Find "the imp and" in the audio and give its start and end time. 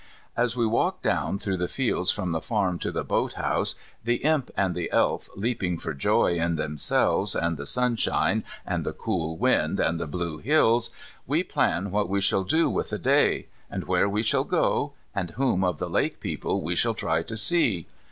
4.03-4.73